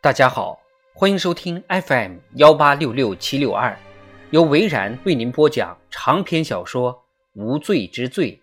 [0.00, 0.60] 大家好，
[0.94, 3.76] 欢迎收听 FM 幺八六六七六二，
[4.30, 6.94] 由维然为您播讲长篇小说
[7.32, 8.40] 《无罪之罪》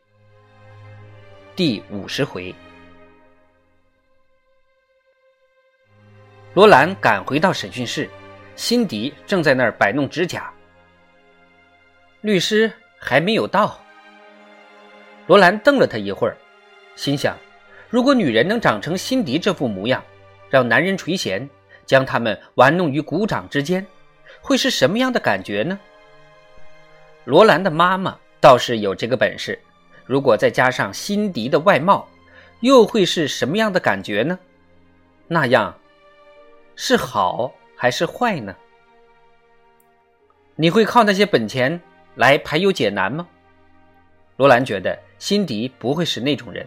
[1.55, 2.53] 第五十回。
[6.53, 8.09] 罗兰赶回到审讯室，
[8.57, 10.53] 辛迪正在那儿摆弄指甲。
[12.19, 12.69] 律师
[12.99, 13.79] 还没有到。
[15.27, 16.35] 罗兰瞪了他一会儿，
[16.97, 17.37] 心想：
[17.89, 20.03] 如果女人能长成辛迪这副模样，
[20.55, 21.45] 让男人垂涎，
[21.85, 23.85] 将他们玩弄于股掌之间，
[24.39, 25.77] 会是什么样的感觉呢？
[27.25, 29.59] 罗兰的妈妈倒是有这个本事，
[30.05, 32.07] 如果再加上辛迪的外貌，
[32.61, 34.39] 又会是什么样的感觉呢？
[35.27, 35.77] 那样
[36.77, 38.55] 是好还是坏呢？
[40.55, 41.77] 你会靠那些本钱
[42.15, 43.27] 来排忧解难吗？
[44.37, 46.65] 罗兰觉得辛迪不会是那种人，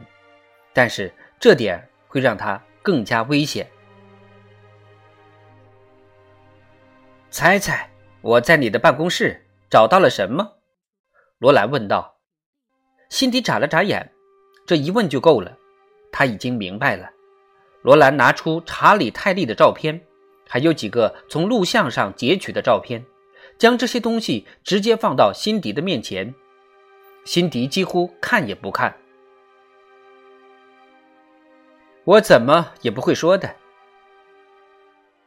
[0.74, 3.66] 但是这点会让他更加危险。
[7.38, 7.88] 猜猜
[8.20, 10.54] 我在你的办公室找到了什么？
[11.38, 12.16] 罗兰问道。
[13.10, 14.12] 辛迪眨了眨眼，
[14.66, 15.56] 这一问就够了。
[16.10, 17.08] 他已经明白了。
[17.82, 20.04] 罗兰拿出查理·泰利的照片，
[20.48, 23.04] 还有几个从录像上截取的照片，
[23.56, 26.34] 将这些东西直接放到辛迪的面前。
[27.24, 28.96] 辛迪几乎看也不看。
[32.02, 33.54] 我怎么也不会说的。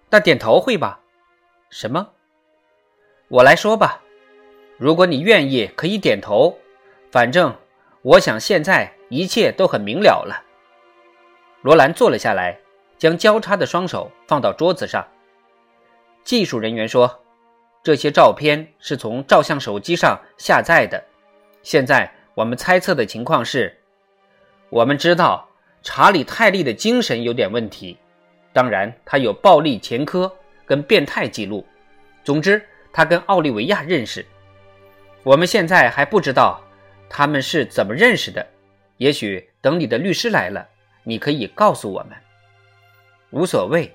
[0.10, 0.98] 那点头会吧？
[1.72, 2.10] 什么？
[3.30, 4.04] 我来说吧。
[4.78, 6.58] 如果你愿意，可以点头。
[7.10, 7.56] 反正
[8.02, 10.44] 我想现在一切都很明了了。
[11.62, 12.60] 罗兰坐了下来，
[12.98, 15.08] 将交叉的双手放到桌子上。
[16.26, 17.24] 技术人员说，
[17.82, 21.02] 这些照片是从照相手机上下载的。
[21.64, 23.74] 现在我们猜测的情况是，
[24.70, 25.48] 我们知道
[25.84, 27.98] 查理·泰利的精神有点问题，
[28.52, 30.36] 当然他有暴力前科。
[30.72, 31.68] 跟变态记录，
[32.24, 34.26] 总之，他跟奥利维亚认识。
[35.22, 36.64] 我们现在还不知道
[37.10, 38.48] 他们是怎么认识的。
[38.96, 40.66] 也许等你的律师来了，
[41.04, 42.12] 你可以告诉我们。
[43.32, 43.94] 无所谓，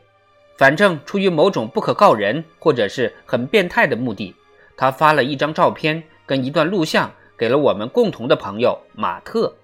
[0.59, 4.35] 反正出于某种不可告人或者是很变态的目的，
[4.77, 9.57] 他发了一张照片跟一段录像给了我们共同的朋友马特。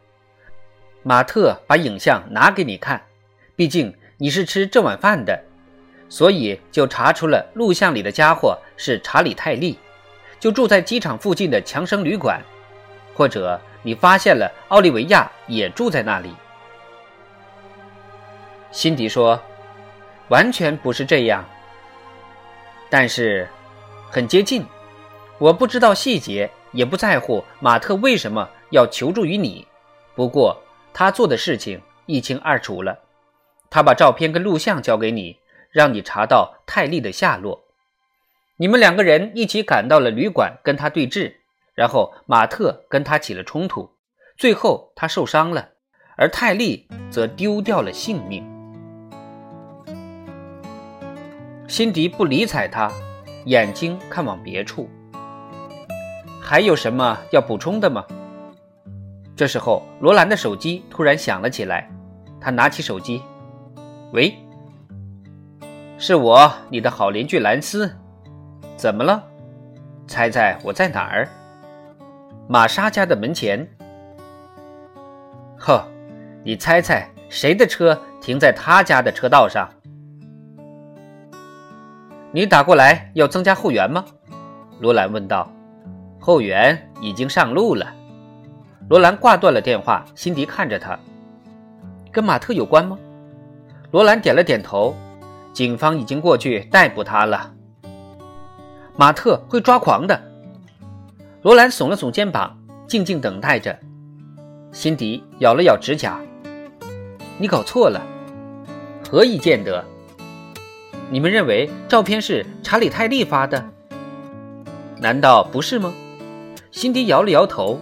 [1.02, 3.02] 马特把影像拿给你看，
[3.54, 5.44] 毕竟你是吃这碗饭的。
[6.12, 9.78] 所以就查出了录像里的家伙是查理·泰利，
[10.38, 12.38] 就住在机场附近的强生旅馆，
[13.14, 16.34] 或者你发现了奥利维亚也住在那里。
[18.70, 19.40] 辛迪说
[20.28, 21.42] ：“完全不是这样，
[22.90, 23.48] 但是
[24.10, 24.66] 很接近。
[25.38, 29.66] 我不知道细节，也不在乎马特为什么要求助于你。
[30.14, 30.60] 不过
[30.92, 32.98] 他做的事情一清二楚了，
[33.70, 35.34] 他把照片跟录像交给你。”
[35.72, 37.64] 让你查到泰利的下落，
[38.58, 41.32] 你们两个人一起赶到了旅馆，跟他对峙，
[41.74, 43.90] 然后马特跟他起了冲突，
[44.36, 45.70] 最后他受伤了，
[46.18, 48.46] 而泰利则丢掉了性命。
[51.66, 52.92] 辛迪不理睬他，
[53.46, 54.90] 眼睛看往别处。
[56.42, 58.04] 还有什么要补充的吗？
[59.34, 61.90] 这时候，罗兰的手机突然响了起来，
[62.38, 63.22] 他拿起手机，
[64.12, 64.36] 喂。
[66.04, 67.88] 是我，你的好邻居兰斯，
[68.76, 69.22] 怎么了？
[70.08, 71.28] 猜猜我在哪儿？
[72.48, 73.64] 玛莎家的门前。
[75.56, 75.86] 呵，
[76.42, 79.70] 你猜猜谁的车停在他家的车道上？
[82.32, 84.04] 你打过来要增加后援吗？
[84.80, 85.48] 罗兰问道。
[86.18, 87.86] 后援已经上路了。
[88.88, 90.04] 罗兰挂断了电话。
[90.16, 90.98] 辛迪看着他，
[92.10, 92.98] 跟马特有关吗？
[93.92, 94.96] 罗兰点了点头。
[95.52, 97.52] 警方已经过去逮捕他了。
[98.96, 100.22] 马特会抓狂的。
[101.42, 103.78] 罗兰耸了耸肩膀，静静等待着。
[104.70, 106.20] 辛迪咬了咬指甲
[107.36, 108.00] ：“你搞错了，
[109.10, 109.84] 何以见得？
[111.10, 113.62] 你们认为照片是查理·泰利发的？
[114.98, 115.92] 难道不是吗？”
[116.70, 117.78] 辛迪摇了摇头。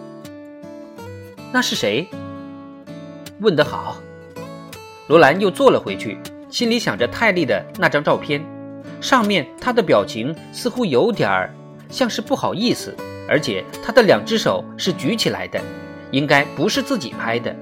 [1.52, 2.08] 那是谁？
[3.40, 3.96] 问得好。
[5.06, 6.18] 罗兰又坐了回去。
[6.50, 8.44] 心里想着泰利的那张照片，
[9.00, 11.54] 上面他的表情似乎有点儿
[11.88, 12.94] 像是不好意思，
[13.28, 15.60] 而且他的两只手是举起来的，
[16.10, 17.54] 应该不是自己拍的。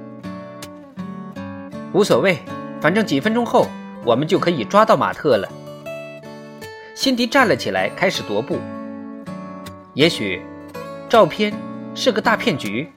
[1.93, 2.39] 无所谓，
[2.81, 3.67] 反正几分钟后
[4.05, 5.47] 我们就可以抓到马特了。
[6.95, 8.59] 辛迪站了起来，开始踱步。
[9.93, 10.43] 也许，
[11.09, 11.53] 照片
[11.95, 12.91] 是个大骗局。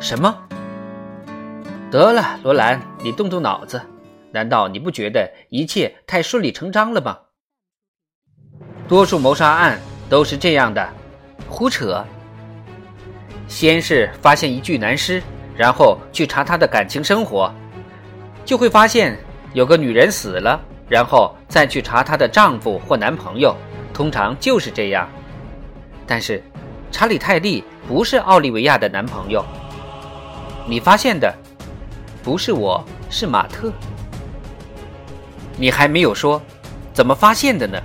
[0.00, 0.36] 什么？
[1.90, 3.80] 得了，罗兰，你动动脑子。
[4.32, 7.18] 难道你不觉得一切太顺理成章了吗？
[8.88, 10.88] 多数谋杀案都是这样的，
[11.48, 12.04] 胡扯。
[13.48, 15.22] 先是发现一具男尸，
[15.56, 17.52] 然后去查他的感情生活，
[18.44, 19.18] 就会发现
[19.52, 23.56] 有个女人死了，然后再去查她的丈夫或男朋友，
[23.92, 25.08] 通常就是这样。
[26.06, 26.42] 但是，
[26.92, 29.44] 查理·泰利不是奥利维亚的男朋友。
[30.68, 31.32] 你发现的
[32.22, 33.72] 不是我，是马特。
[35.60, 36.40] 你还没有说
[36.94, 37.78] 怎么发现的呢？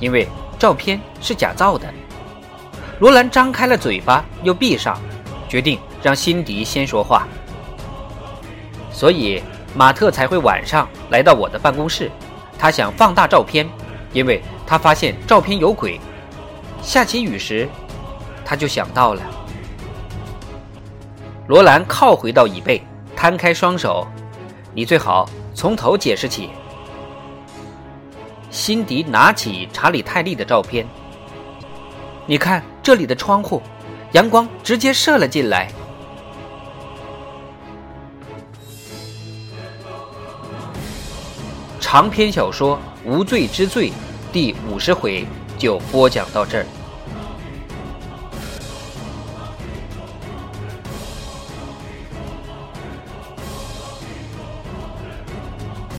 [0.00, 0.26] 因为
[0.58, 1.86] 照片是假造的。
[3.00, 4.98] 罗兰张开了嘴巴，又闭上，
[5.46, 7.28] 决定让辛迪先说话。
[8.90, 9.42] 所以
[9.74, 12.10] 马特才会晚上来到我的办公室。
[12.58, 13.68] 他想放大照片，
[14.14, 16.00] 因为他发现照片有鬼。
[16.80, 17.68] 下起雨时，
[18.42, 19.20] 他就想到了。
[21.46, 22.82] 罗兰靠回到椅背，
[23.14, 24.06] 摊开双手。
[24.72, 26.50] 你最好从头解释起。
[28.50, 30.86] 辛迪拿起查理·泰利的照片，
[32.26, 33.62] 你看这里的窗户，
[34.12, 35.70] 阳光直接射了进来。
[41.80, 42.76] 长篇小说
[43.08, 43.90] 《无罪之罪》
[44.32, 46.66] 第五十回就播讲到这儿。